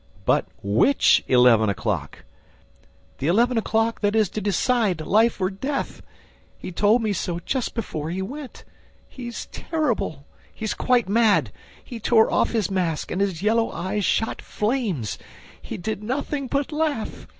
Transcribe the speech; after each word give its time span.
"But 0.25 0.47
which 0.63 1.23
eleven 1.27 1.69
o'clock?" 1.69 2.23
"The 3.19 3.27
eleven 3.27 3.55
o'clock 3.55 4.01
that 4.01 4.15
is 4.15 4.29
to 4.29 4.41
decide 4.41 5.01
life 5.01 5.39
or 5.39 5.51
death!... 5.51 6.01
He 6.57 6.71
told 6.71 7.03
me 7.03 7.13
so 7.13 7.37
just 7.37 7.75
before 7.75 8.09
he 8.09 8.23
went... 8.23 8.63
He 9.07 9.27
is 9.27 9.45
terrible... 9.51 10.25
He 10.51 10.65
is 10.65 10.73
quite 10.73 11.07
mad: 11.07 11.51
he 11.83 11.99
tore 11.99 12.31
off 12.33 12.49
his 12.49 12.71
mask 12.71 13.11
and 13.11 13.21
his 13.21 13.43
yellow 13.43 13.69
eyes 13.71 14.03
shot 14.03 14.41
flames!... 14.41 15.19
He 15.61 15.77
did 15.77 16.01
nothing 16.01 16.47
but 16.47 16.71
laugh! 16.71 17.27